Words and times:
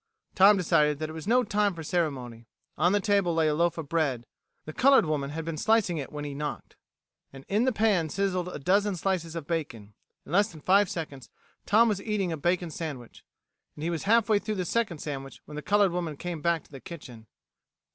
Tom 0.33 0.57
decided 0.57 0.97
that 0.97 1.09
it 1.09 1.13
was 1.13 1.27
no 1.27 1.43
time 1.43 1.75
for 1.75 1.83
ceremony. 1.83 2.47
On 2.75 2.91
the 2.91 2.99
table 2.99 3.35
lay 3.35 3.47
a 3.47 3.53
loaf 3.53 3.77
of 3.77 3.87
bread 3.87 4.25
the 4.65 4.73
colored 4.73 5.05
woman 5.05 5.29
had 5.29 5.45
been 5.45 5.59
slicing 5.59 5.99
it 5.99 6.11
when 6.11 6.25
he 6.25 6.33
knocked 6.33 6.75
and 7.31 7.45
in 7.47 7.65
the 7.65 7.71
pan 7.71 8.09
sizzled 8.09 8.47
a 8.47 8.57
dozen 8.57 8.95
slices 8.95 9.35
of 9.35 9.45
bacon. 9.45 9.93
In 10.25 10.31
less 10.31 10.51
than 10.51 10.59
five 10.61 10.89
seconds, 10.89 11.29
Tom 11.67 11.87
was 11.87 12.01
eating 12.01 12.31
a 12.31 12.37
bacon 12.37 12.71
sandwich. 12.71 13.23
And 13.75 13.83
he 13.83 13.91
was 13.91 14.05
halfway 14.05 14.39
through 14.39 14.55
the 14.55 14.65
second 14.65 14.97
sandwich 14.97 15.39
when 15.45 15.53
the 15.55 15.61
colored 15.61 15.91
woman 15.91 16.17
came 16.17 16.41
back 16.41 16.63
to 16.63 16.71
the 16.71 16.79
kitchen. 16.81 17.27